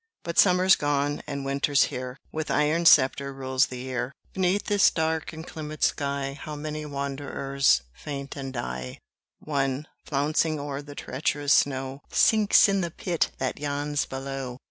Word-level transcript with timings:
But 0.23 0.39
Summer's 0.39 0.75
gone, 0.75 1.21
and 1.27 1.45
Winter's 1.45 1.83
here 1.93 2.17
With 2.31 2.49
iron 2.49 2.87
sceptre 2.87 3.31
rules 3.31 3.67
the 3.67 3.77
year 3.77 4.13
Beneath 4.33 4.63
this 4.63 4.89
dark 4.89 5.31
inclement 5.31 5.83
sky 5.83 6.39
How 6.41 6.55
many 6.55 6.87
wanderers 6.87 7.83
faint 7.93 8.35
and 8.35 8.51
die! 8.51 8.97
One, 9.41 9.85
flouncing 10.03 10.59
o'er 10.59 10.81
the 10.81 10.95
treacherous 10.95 11.53
snow, 11.53 12.01
Sinks 12.11 12.67
in 12.67 12.81
the 12.81 12.89
pit 12.89 13.29
that 13.37 13.59
yawns 13.59 14.05
below! 14.05 14.57